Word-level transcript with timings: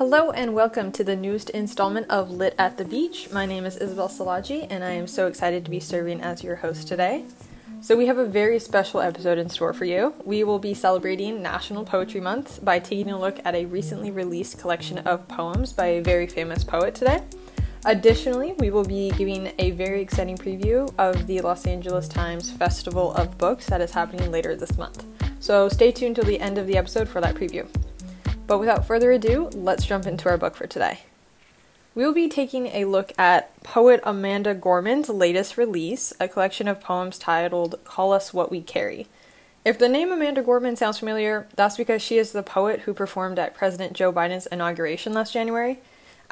Hello 0.00 0.30
and 0.30 0.54
welcome 0.54 0.90
to 0.92 1.04
the 1.04 1.14
newest 1.14 1.50
installment 1.50 2.06
of 2.08 2.30
Lit 2.30 2.54
at 2.56 2.78
the 2.78 2.86
Beach. 2.86 3.28
My 3.30 3.44
name 3.44 3.66
is 3.66 3.76
Isabel 3.76 4.08
Salaji 4.08 4.66
and 4.70 4.82
I 4.82 4.92
am 4.92 5.06
so 5.06 5.26
excited 5.26 5.62
to 5.66 5.70
be 5.70 5.78
serving 5.78 6.22
as 6.22 6.42
your 6.42 6.56
host 6.56 6.88
today. 6.88 7.24
So, 7.82 7.98
we 7.98 8.06
have 8.06 8.16
a 8.16 8.24
very 8.24 8.58
special 8.60 9.02
episode 9.02 9.36
in 9.36 9.50
store 9.50 9.74
for 9.74 9.84
you. 9.84 10.14
We 10.24 10.42
will 10.42 10.58
be 10.58 10.72
celebrating 10.72 11.42
National 11.42 11.84
Poetry 11.84 12.22
Month 12.22 12.64
by 12.64 12.78
taking 12.78 13.10
a 13.10 13.20
look 13.20 13.40
at 13.44 13.54
a 13.54 13.66
recently 13.66 14.10
released 14.10 14.58
collection 14.58 14.96
of 15.00 15.28
poems 15.28 15.74
by 15.74 15.88
a 15.88 16.02
very 16.02 16.26
famous 16.26 16.64
poet 16.64 16.94
today. 16.94 17.22
Additionally, 17.84 18.54
we 18.54 18.70
will 18.70 18.86
be 18.86 19.10
giving 19.18 19.52
a 19.58 19.72
very 19.72 20.00
exciting 20.00 20.38
preview 20.38 20.90
of 20.96 21.26
the 21.26 21.42
Los 21.42 21.66
Angeles 21.66 22.08
Times 22.08 22.50
Festival 22.50 23.12
of 23.16 23.36
Books 23.36 23.66
that 23.66 23.82
is 23.82 23.92
happening 23.92 24.30
later 24.30 24.56
this 24.56 24.78
month. 24.78 25.04
So, 25.40 25.68
stay 25.68 25.92
tuned 25.92 26.16
till 26.16 26.24
the 26.24 26.40
end 26.40 26.56
of 26.56 26.66
the 26.66 26.78
episode 26.78 27.06
for 27.06 27.20
that 27.20 27.34
preview. 27.34 27.68
But 28.50 28.58
without 28.58 28.84
further 28.84 29.12
ado, 29.12 29.48
let's 29.52 29.86
jump 29.86 30.08
into 30.08 30.28
our 30.28 30.36
book 30.36 30.56
for 30.56 30.66
today. 30.66 31.02
We 31.94 32.04
will 32.04 32.12
be 32.12 32.28
taking 32.28 32.66
a 32.66 32.84
look 32.84 33.12
at 33.16 33.62
poet 33.62 34.00
Amanda 34.02 34.54
Gorman's 34.54 35.08
latest 35.08 35.56
release, 35.56 36.12
a 36.18 36.26
collection 36.26 36.66
of 36.66 36.80
poems 36.80 37.16
titled 37.16 37.78
Call 37.84 38.12
Us 38.12 38.34
What 38.34 38.50
We 38.50 38.60
Carry. 38.60 39.06
If 39.64 39.78
the 39.78 39.88
name 39.88 40.10
Amanda 40.10 40.42
Gorman 40.42 40.74
sounds 40.74 40.98
familiar, 40.98 41.46
that's 41.54 41.76
because 41.76 42.02
she 42.02 42.18
is 42.18 42.32
the 42.32 42.42
poet 42.42 42.80
who 42.80 42.92
performed 42.92 43.38
at 43.38 43.54
President 43.54 43.92
Joe 43.92 44.12
Biden's 44.12 44.46
inauguration 44.46 45.12
last 45.12 45.32
January. 45.32 45.78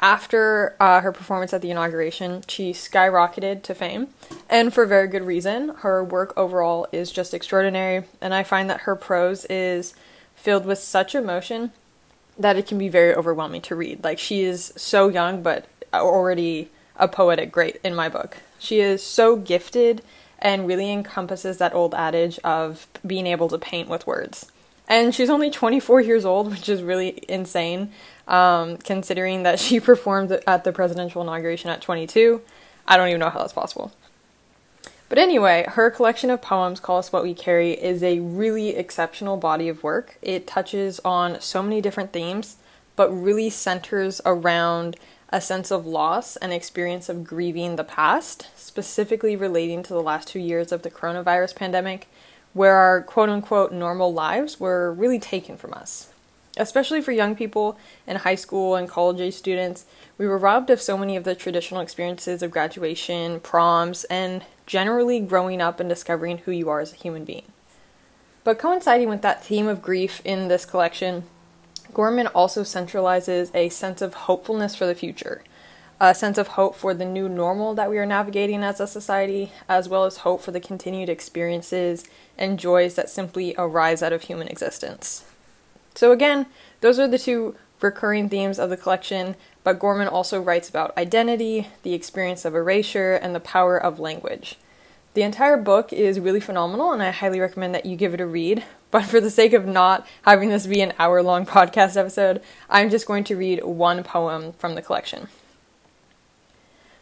After 0.01 0.75
uh, 0.77 0.99
her 0.99 1.13
performance 1.13 1.53
at 1.53 1.61
the 1.61 1.71
inauguration, 1.71 2.43
she 2.49 2.73
skyrocketed 2.73 3.63
to 3.63 3.73
fame, 3.73 4.09
and 4.49 4.73
for 4.73 4.85
very 4.85 5.07
good 5.07 5.25
reason. 5.25 5.69
Her 5.69 6.03
work 6.03 6.33
overall 6.35 6.85
is 6.91 7.13
just 7.13 7.33
extraordinary, 7.33 8.03
and 8.19 8.33
I 8.33 8.43
find 8.43 8.69
that 8.69 8.81
her 8.81 8.97
prose 8.97 9.45
is 9.45 9.93
filled 10.35 10.65
with 10.65 10.79
such 10.79 11.15
emotion 11.15 11.71
that 12.39 12.55
it 12.55 12.65
can 12.65 12.77
be 12.77 12.89
very 12.89 13.13
overwhelming 13.13 13.61
to 13.63 13.75
read. 13.75 14.03
Like 14.03 14.17
she 14.17 14.41
is 14.41 14.73
so 14.75 15.09
young, 15.09 15.43
but 15.43 15.65
already 15.93 16.71
a 16.95 17.07
poetic 17.07 17.51
great 17.51 17.79
in 17.83 17.93
my 17.93 18.09
book. 18.09 18.37
She 18.57 18.79
is 18.79 19.03
so 19.03 19.35
gifted 19.35 20.01
and 20.39 20.67
really 20.67 20.91
encompasses 20.91 21.57
that 21.57 21.73
old 21.73 21.93
adage 21.93 22.39
of 22.39 22.87
being 23.05 23.27
able 23.27 23.49
to 23.49 23.57
paint 23.57 23.89
with 23.89 24.07
words. 24.07 24.51
And 24.87 25.13
she's 25.13 25.29
only 25.29 25.51
24 25.51 26.01
years 26.01 26.25
old, 26.25 26.49
which 26.49 26.67
is 26.67 26.81
really 26.81 27.23
insane, 27.27 27.91
um, 28.27 28.77
considering 28.77 29.43
that 29.43 29.59
she 29.59 29.79
performed 29.79 30.31
at 30.47 30.63
the 30.63 30.71
presidential 30.71 31.21
inauguration 31.21 31.69
at 31.69 31.81
22. 31.81 32.41
I 32.87 32.97
don't 32.97 33.09
even 33.09 33.19
know 33.19 33.29
how 33.29 33.39
that's 33.39 33.53
possible. 33.53 33.91
But 35.09 35.17
anyway, 35.17 35.65
her 35.67 35.89
collection 35.89 36.29
of 36.29 36.39
poems, 36.39 36.79
Call 36.79 36.99
Us 36.99 37.11
What 37.11 37.23
We 37.23 37.33
Carry, 37.33 37.71
is 37.71 38.03
a 38.03 38.19
really 38.19 38.75
exceptional 38.75 39.37
body 39.37 39.67
of 39.67 39.83
work. 39.83 40.19
It 40.21 40.45
touches 40.45 40.99
on 41.03 41.41
so 41.41 41.63
many 41.63 41.81
different 41.81 42.13
themes, 42.13 42.57
but 42.95 43.09
really 43.09 43.49
centers 43.49 44.21
around 44.23 44.97
a 45.29 45.41
sense 45.41 45.71
of 45.71 45.87
loss 45.87 46.35
and 46.37 46.53
experience 46.53 47.09
of 47.09 47.23
grieving 47.23 47.75
the 47.75 47.83
past, 47.83 48.47
specifically 48.55 49.35
relating 49.35 49.81
to 49.81 49.93
the 49.93 50.01
last 50.01 50.27
two 50.27 50.39
years 50.39 50.71
of 50.71 50.83
the 50.83 50.91
coronavirus 50.91 51.55
pandemic, 51.55 52.07
where 52.53 52.75
our 52.75 53.01
quote 53.01 53.29
unquote 53.29 53.71
normal 53.71 54.13
lives 54.13 54.59
were 54.59 54.93
really 54.93 55.19
taken 55.19 55.57
from 55.57 55.73
us. 55.73 56.13
Especially 56.57 57.01
for 57.01 57.11
young 57.11 57.35
people 57.35 57.77
in 58.05 58.17
high 58.17 58.35
school 58.35 58.75
and 58.75 58.89
college 58.89 59.21
age 59.21 59.35
students, 59.35 59.85
we 60.17 60.27
were 60.27 60.37
robbed 60.37 60.69
of 60.69 60.81
so 60.81 60.97
many 60.97 61.15
of 61.15 61.23
the 61.23 61.35
traditional 61.35 61.79
experiences 61.79 62.43
of 62.43 62.51
graduation, 62.51 63.39
proms, 63.39 64.03
and 64.05 64.43
generally 64.69 65.19
growing 65.19 65.59
up 65.59 65.79
and 65.79 65.89
discovering 65.89 66.37
who 66.37 66.51
you 66.51 66.69
are 66.69 66.79
as 66.79 66.93
a 66.93 66.95
human 66.95 67.25
being. 67.25 67.51
But 68.43 68.59
coinciding 68.59 69.09
with 69.09 69.23
that 69.23 69.43
theme 69.43 69.67
of 69.67 69.81
grief 69.81 70.21
in 70.23 70.47
this 70.47 70.63
collection, 70.63 71.23
Gorman 71.91 72.27
also 72.27 72.61
centralizes 72.61 73.49
a 73.55 73.69
sense 73.69 73.99
of 73.99 74.13
hopefulness 74.13 74.75
for 74.75 74.85
the 74.85 74.93
future, 74.93 75.41
a 75.99 76.13
sense 76.13 76.37
of 76.37 76.49
hope 76.49 76.75
for 76.75 76.93
the 76.93 77.03
new 77.03 77.27
normal 77.27 77.73
that 77.73 77.89
we 77.89 77.97
are 77.97 78.05
navigating 78.05 78.61
as 78.63 78.79
a 78.79 78.85
society, 78.85 79.51
as 79.67 79.89
well 79.89 80.05
as 80.05 80.17
hope 80.17 80.39
for 80.39 80.51
the 80.51 80.59
continued 80.59 81.09
experiences 81.09 82.05
and 82.37 82.59
joys 82.59 82.93
that 82.93 83.09
simply 83.09 83.55
arise 83.57 84.03
out 84.03 84.13
of 84.13 84.21
human 84.21 84.47
existence. 84.47 85.25
So, 85.95 86.11
again, 86.11 86.45
those 86.81 86.99
are 86.99 87.07
the 87.07 87.17
two 87.17 87.55
recurring 87.81 88.29
themes 88.29 88.59
of 88.59 88.69
the 88.69 88.77
collection, 88.77 89.35
but 89.63 89.79
Gorman 89.79 90.07
also 90.07 90.41
writes 90.41 90.69
about 90.69 90.97
identity, 90.97 91.67
the 91.83 91.93
experience 91.93 92.45
of 92.45 92.55
erasure, 92.55 93.13
and 93.13 93.33
the 93.33 93.39
power 93.39 93.77
of 93.77 93.99
language. 93.99 94.57
The 95.13 95.23
entire 95.23 95.57
book 95.57 95.91
is 95.91 96.19
really 96.19 96.39
phenomenal, 96.39 96.91
and 96.91 97.01
I 97.01 97.11
highly 97.11 97.39
recommend 97.39 97.73
that 97.75 97.85
you 97.85 97.95
give 97.95 98.13
it 98.13 98.21
a 98.21 98.25
read. 98.25 98.63
But 98.91 99.05
for 99.05 99.21
the 99.21 99.29
sake 99.29 99.53
of 99.53 99.67
not 99.67 100.07
having 100.23 100.49
this 100.49 100.65
be 100.65 100.81
an 100.81 100.93
hour 100.97 101.21
long 101.21 101.45
podcast 101.57 101.95
episode, 101.95 102.41
I'm 102.71 102.89
just 102.89 103.05
going 103.05 103.23
to 103.25 103.35
read 103.35 103.63
one 103.63 104.03
poem 104.03 104.53
from 104.53 104.73
the 104.73 104.81
collection. 104.81 105.27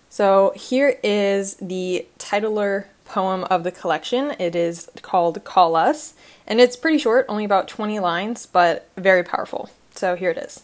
So 0.10 0.52
here 0.54 1.00
is 1.02 1.56
the 1.62 2.06
titular 2.18 2.90
poem 3.06 3.46
of 3.46 3.64
the 3.64 3.72
collection. 3.72 4.36
It 4.38 4.54
is 4.54 4.90
called 5.02 5.44
Call 5.46 5.78
Us, 5.78 6.14
and 6.46 6.60
it's 6.60 6.76
pretty 6.76 6.98
short, 6.98 7.26
only 7.30 7.46
about 7.46 7.70
20 7.70 8.00
lines, 8.00 8.46
but 8.46 8.90
very 8.98 9.24
powerful. 9.24 9.70
So 9.98 10.16
here 10.16 10.30
it 10.30 10.38
is. 10.38 10.62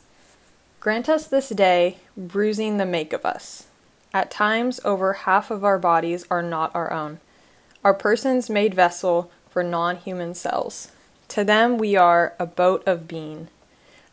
Grant 0.79 1.09
us 1.09 1.25
this 1.25 1.49
day, 1.49 1.97
bruising 2.15 2.77
the 2.77 2.85
make 2.85 3.13
of 3.13 3.25
us. 3.25 3.65
At 4.13 4.29
times, 4.29 4.79
over 4.85 5.13
half 5.13 5.49
of 5.49 5.65
our 5.65 5.79
bodies 5.79 6.27
are 6.29 6.43
not 6.43 6.69
our 6.75 6.93
own. 6.93 7.19
Our 7.83 7.95
persons 7.95 8.47
made 8.47 8.75
vessel 8.75 9.31
for 9.49 9.63
non 9.63 9.95
human 9.97 10.35
cells. 10.35 10.91
To 11.29 11.43
them, 11.43 11.79
we 11.79 11.95
are 11.95 12.35
a 12.37 12.45
boat 12.45 12.83
of 12.85 13.07
being, 13.07 13.47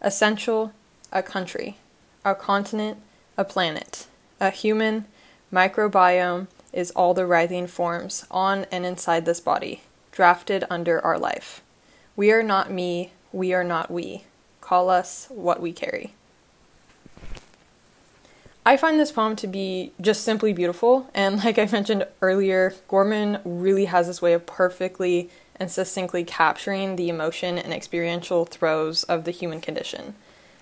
essential, 0.00 0.72
a 1.12 1.22
country, 1.22 1.76
a 2.24 2.34
continent, 2.34 2.96
a 3.36 3.44
planet, 3.44 4.06
a 4.40 4.48
human 4.48 5.04
microbiome 5.52 6.46
is 6.72 6.92
all 6.92 7.12
the 7.12 7.26
writhing 7.26 7.66
forms 7.66 8.24
on 8.30 8.64
and 8.72 8.86
inside 8.86 9.26
this 9.26 9.40
body, 9.40 9.82
drafted 10.12 10.64
under 10.70 10.98
our 11.04 11.18
life. 11.18 11.60
We 12.16 12.32
are 12.32 12.42
not 12.42 12.70
me, 12.70 13.12
we 13.32 13.52
are 13.52 13.64
not 13.64 13.90
we. 13.90 14.24
Call 14.70 14.88
us 14.88 15.26
what 15.30 15.60
we 15.60 15.72
carry. 15.72 16.14
I 18.64 18.76
find 18.76 19.00
this 19.00 19.10
poem 19.10 19.34
to 19.34 19.48
be 19.48 19.90
just 20.00 20.22
simply 20.22 20.52
beautiful, 20.52 21.10
and 21.12 21.42
like 21.42 21.58
I 21.58 21.66
mentioned 21.66 22.06
earlier, 22.22 22.74
Gorman 22.86 23.40
really 23.44 23.86
has 23.86 24.06
this 24.06 24.22
way 24.22 24.32
of 24.32 24.46
perfectly 24.46 25.28
and 25.56 25.72
succinctly 25.72 26.22
capturing 26.22 26.94
the 26.94 27.08
emotion 27.08 27.58
and 27.58 27.72
experiential 27.72 28.44
throes 28.44 29.02
of 29.02 29.24
the 29.24 29.32
human 29.32 29.60
condition. 29.60 30.14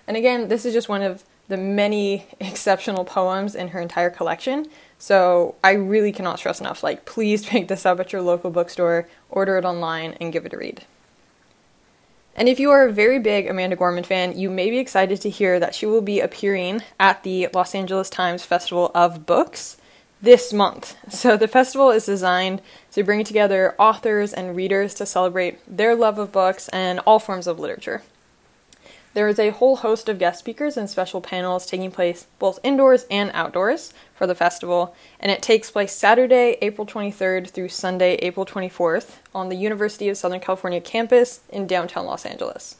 And 0.06 0.16
again, 0.16 0.48
this 0.48 0.64
is 0.64 0.72
just 0.72 0.88
one 0.88 1.02
of 1.02 1.22
the 1.48 1.58
many 1.58 2.28
exceptional 2.40 3.04
poems 3.04 3.54
in 3.54 3.68
her 3.68 3.80
entire 3.82 4.08
collection, 4.08 4.68
so 4.98 5.54
I 5.62 5.72
really 5.72 6.12
cannot 6.12 6.38
stress 6.38 6.60
enough 6.60 6.82
like, 6.82 7.04
please 7.04 7.44
pick 7.50 7.68
this 7.68 7.84
up 7.84 8.00
at 8.00 8.14
your 8.14 8.22
local 8.22 8.50
bookstore, 8.50 9.06
order 9.28 9.58
it 9.58 9.66
online, 9.66 10.14
and 10.18 10.32
give 10.32 10.46
it 10.46 10.54
a 10.54 10.56
read. 10.56 10.86
And 12.38 12.48
if 12.48 12.60
you 12.60 12.70
are 12.70 12.86
a 12.86 12.92
very 12.92 13.18
big 13.18 13.48
Amanda 13.48 13.74
Gorman 13.74 14.04
fan, 14.04 14.38
you 14.38 14.48
may 14.48 14.70
be 14.70 14.78
excited 14.78 15.20
to 15.22 15.28
hear 15.28 15.58
that 15.58 15.74
she 15.74 15.86
will 15.86 16.00
be 16.00 16.20
appearing 16.20 16.82
at 17.00 17.24
the 17.24 17.48
Los 17.52 17.74
Angeles 17.74 18.08
Times 18.08 18.44
Festival 18.44 18.92
of 18.94 19.26
Books 19.26 19.76
this 20.22 20.52
month. 20.52 20.96
So 21.10 21.36
the 21.36 21.48
festival 21.48 21.90
is 21.90 22.06
designed 22.06 22.62
to 22.92 23.02
bring 23.02 23.24
together 23.24 23.74
authors 23.76 24.32
and 24.32 24.54
readers 24.54 24.94
to 24.94 25.06
celebrate 25.06 25.58
their 25.66 25.96
love 25.96 26.20
of 26.20 26.30
books 26.30 26.68
and 26.68 27.00
all 27.00 27.18
forms 27.18 27.48
of 27.48 27.58
literature. 27.58 28.02
There 29.18 29.26
is 29.26 29.40
a 29.40 29.50
whole 29.50 29.74
host 29.74 30.08
of 30.08 30.20
guest 30.20 30.38
speakers 30.38 30.76
and 30.76 30.88
special 30.88 31.20
panels 31.20 31.66
taking 31.66 31.90
place 31.90 32.28
both 32.38 32.60
indoors 32.62 33.04
and 33.10 33.32
outdoors 33.34 33.92
for 34.14 34.28
the 34.28 34.34
festival, 34.36 34.94
and 35.18 35.32
it 35.32 35.42
takes 35.42 35.72
place 35.72 35.92
Saturday, 35.92 36.56
April 36.62 36.86
23rd 36.86 37.50
through 37.50 37.70
Sunday, 37.70 38.14
April 38.22 38.46
24th 38.46 39.16
on 39.34 39.48
the 39.48 39.56
University 39.56 40.08
of 40.08 40.16
Southern 40.16 40.38
California 40.38 40.80
campus 40.80 41.40
in 41.48 41.66
downtown 41.66 42.06
Los 42.06 42.24
Angeles. 42.24 42.76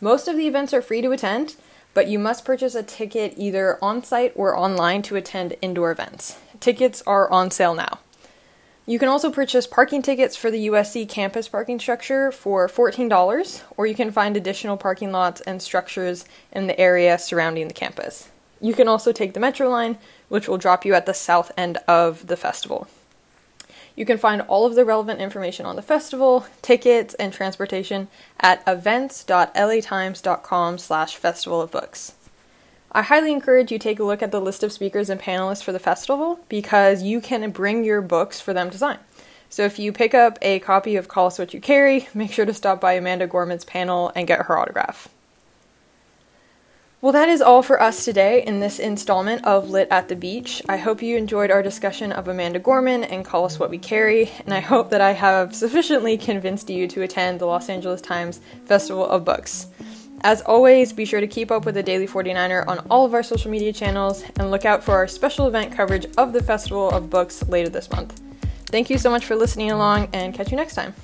Most 0.00 0.26
of 0.26 0.36
the 0.36 0.48
events 0.48 0.74
are 0.74 0.82
free 0.82 1.02
to 1.02 1.12
attend, 1.12 1.54
but 1.94 2.08
you 2.08 2.18
must 2.18 2.44
purchase 2.44 2.74
a 2.74 2.82
ticket 2.82 3.34
either 3.36 3.78
on 3.80 4.02
site 4.02 4.32
or 4.34 4.56
online 4.56 5.02
to 5.02 5.14
attend 5.14 5.54
indoor 5.62 5.92
events. 5.92 6.36
Tickets 6.58 7.00
are 7.06 7.30
on 7.30 7.52
sale 7.52 7.76
now. 7.76 8.00
You 8.90 8.98
can 8.98 9.08
also 9.08 9.30
purchase 9.30 9.68
parking 9.68 10.02
tickets 10.02 10.34
for 10.34 10.50
the 10.50 10.66
USC 10.66 11.08
campus 11.08 11.46
parking 11.46 11.78
structure 11.78 12.32
for 12.32 12.66
$14, 12.66 13.62
or 13.76 13.86
you 13.86 13.94
can 13.94 14.10
find 14.10 14.36
additional 14.36 14.76
parking 14.76 15.12
lots 15.12 15.40
and 15.42 15.62
structures 15.62 16.24
in 16.50 16.66
the 16.66 16.76
area 16.76 17.16
surrounding 17.16 17.68
the 17.68 17.72
campus. 17.72 18.30
You 18.60 18.74
can 18.74 18.88
also 18.88 19.12
take 19.12 19.32
the 19.32 19.38
Metro 19.38 19.68
line, 19.68 19.96
which 20.28 20.48
will 20.48 20.58
drop 20.58 20.84
you 20.84 20.92
at 20.94 21.06
the 21.06 21.14
south 21.14 21.52
end 21.56 21.78
of 21.86 22.26
the 22.26 22.36
festival. 22.36 22.88
You 23.94 24.04
can 24.04 24.18
find 24.18 24.42
all 24.42 24.66
of 24.66 24.74
the 24.74 24.84
relevant 24.84 25.20
information 25.20 25.66
on 25.66 25.76
the 25.76 25.82
festival, 25.82 26.46
tickets, 26.60 27.14
and 27.14 27.32
transportation 27.32 28.08
at 28.40 28.60
events.latimes.com 28.66 30.78
slash 30.78 31.14
festival 31.14 31.60
of 31.60 31.70
books. 31.70 32.14
I 32.92 33.02
highly 33.02 33.32
encourage 33.32 33.70
you 33.70 33.78
take 33.78 34.00
a 34.00 34.04
look 34.04 34.22
at 34.22 34.32
the 34.32 34.40
list 34.40 34.64
of 34.64 34.72
speakers 34.72 35.10
and 35.10 35.20
panelists 35.20 35.62
for 35.62 35.70
the 35.70 35.78
festival 35.78 36.40
because 36.48 37.02
you 37.02 37.20
can 37.20 37.48
bring 37.50 37.84
your 37.84 38.02
books 38.02 38.40
for 38.40 38.52
them 38.52 38.70
to 38.70 38.78
sign. 38.78 38.98
So 39.48 39.64
if 39.64 39.78
you 39.78 39.92
pick 39.92 40.12
up 40.12 40.38
a 40.42 40.58
copy 40.60 40.96
of 40.96 41.08
Call 41.08 41.26
Us 41.26 41.38
What 41.38 41.54
You 41.54 41.60
Carry, 41.60 42.08
make 42.14 42.32
sure 42.32 42.46
to 42.46 42.54
stop 42.54 42.80
by 42.80 42.94
Amanda 42.94 43.26
Gorman's 43.26 43.64
panel 43.64 44.10
and 44.14 44.26
get 44.26 44.46
her 44.46 44.58
autograph. 44.58 45.08
Well, 47.00 47.12
that 47.12 47.30
is 47.30 47.40
all 47.40 47.62
for 47.62 47.80
us 47.80 48.04
today 48.04 48.44
in 48.44 48.60
this 48.60 48.78
installment 48.78 49.44
of 49.46 49.70
Lit 49.70 49.88
at 49.90 50.08
the 50.08 50.16
Beach. 50.16 50.60
I 50.68 50.76
hope 50.76 51.00
you 51.00 51.16
enjoyed 51.16 51.50
our 51.50 51.62
discussion 51.62 52.12
of 52.12 52.28
Amanda 52.28 52.58
Gorman 52.58 53.04
and 53.04 53.24
Call 53.24 53.46
Us 53.46 53.58
What 53.58 53.70
We 53.70 53.78
Carry, 53.78 54.30
and 54.44 54.52
I 54.52 54.60
hope 54.60 54.90
that 54.90 55.00
I 55.00 55.12
have 55.12 55.54
sufficiently 55.54 56.18
convinced 56.18 56.68
you 56.68 56.86
to 56.88 57.02
attend 57.02 57.40
the 57.40 57.46
Los 57.46 57.70
Angeles 57.70 58.02
Times 58.02 58.40
Festival 58.66 59.06
of 59.06 59.24
Books. 59.24 59.68
As 60.22 60.42
always, 60.42 60.92
be 60.92 61.06
sure 61.06 61.20
to 61.20 61.26
keep 61.26 61.50
up 61.50 61.64
with 61.64 61.74
the 61.74 61.82
Daily 61.82 62.06
49er 62.06 62.66
on 62.68 62.80
all 62.90 63.06
of 63.06 63.14
our 63.14 63.22
social 63.22 63.50
media 63.50 63.72
channels 63.72 64.22
and 64.36 64.50
look 64.50 64.64
out 64.66 64.84
for 64.84 64.92
our 64.92 65.08
special 65.08 65.46
event 65.46 65.72
coverage 65.72 66.06
of 66.18 66.32
the 66.32 66.42
Festival 66.42 66.90
of 66.90 67.08
Books 67.08 67.46
later 67.48 67.70
this 67.70 67.90
month. 67.90 68.20
Thank 68.66 68.90
you 68.90 68.98
so 68.98 69.10
much 69.10 69.24
for 69.24 69.34
listening 69.34 69.70
along, 69.70 70.08
and 70.12 70.34
catch 70.34 70.50
you 70.50 70.56
next 70.56 70.74
time. 70.74 70.94